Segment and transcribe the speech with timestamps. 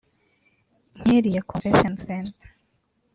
[0.99, 2.27] nk’iriya convention center